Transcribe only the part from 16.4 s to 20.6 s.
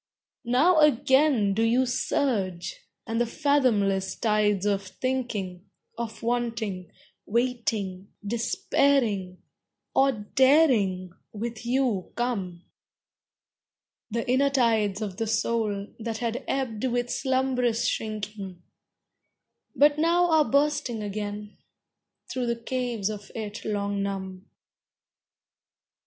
ebbed with slumberous shrinking, But now are